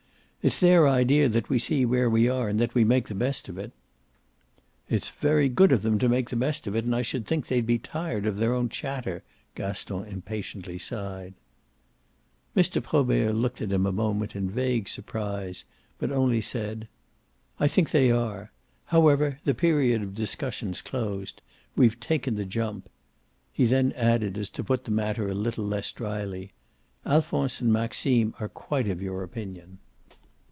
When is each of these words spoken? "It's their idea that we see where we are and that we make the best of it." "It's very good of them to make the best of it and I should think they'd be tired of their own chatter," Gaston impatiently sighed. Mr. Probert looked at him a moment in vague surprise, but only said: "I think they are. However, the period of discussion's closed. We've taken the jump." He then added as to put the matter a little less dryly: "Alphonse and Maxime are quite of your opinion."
"It's 0.43 0.57
their 0.57 0.87
idea 0.87 1.29
that 1.29 1.49
we 1.49 1.59
see 1.59 1.85
where 1.85 2.09
we 2.09 2.27
are 2.27 2.49
and 2.49 2.57
that 2.57 2.73
we 2.73 2.83
make 2.83 3.07
the 3.07 3.13
best 3.13 3.47
of 3.47 3.59
it." 3.59 3.71
"It's 4.89 5.09
very 5.11 5.47
good 5.47 5.71
of 5.71 5.83
them 5.83 5.99
to 5.99 6.09
make 6.09 6.31
the 6.31 6.35
best 6.35 6.65
of 6.65 6.75
it 6.75 6.83
and 6.83 6.95
I 6.95 7.03
should 7.03 7.27
think 7.27 7.45
they'd 7.45 7.63
be 7.67 7.77
tired 7.77 8.25
of 8.25 8.37
their 8.37 8.51
own 8.51 8.67
chatter," 8.67 9.21
Gaston 9.53 10.03
impatiently 10.05 10.79
sighed. 10.79 11.35
Mr. 12.57 12.81
Probert 12.81 13.35
looked 13.35 13.61
at 13.61 13.71
him 13.71 13.85
a 13.85 13.91
moment 13.91 14.35
in 14.35 14.49
vague 14.49 14.89
surprise, 14.89 15.63
but 15.99 16.11
only 16.11 16.41
said: 16.41 16.87
"I 17.59 17.67
think 17.67 17.91
they 17.91 18.09
are. 18.09 18.51
However, 18.85 19.37
the 19.43 19.53
period 19.53 20.01
of 20.01 20.15
discussion's 20.15 20.81
closed. 20.81 21.43
We've 21.75 21.99
taken 21.99 22.33
the 22.33 22.45
jump." 22.45 22.89
He 23.53 23.65
then 23.65 23.91
added 23.91 24.39
as 24.39 24.49
to 24.57 24.63
put 24.63 24.85
the 24.85 24.89
matter 24.91 25.27
a 25.27 25.35
little 25.35 25.65
less 25.65 25.91
dryly: 25.91 26.51
"Alphonse 27.05 27.61
and 27.61 27.71
Maxime 27.71 28.33
are 28.39 28.49
quite 28.49 28.87
of 28.87 29.03
your 29.03 29.21
opinion." 29.21 29.77